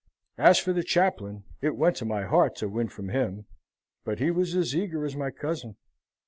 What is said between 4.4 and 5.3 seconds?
as eager as my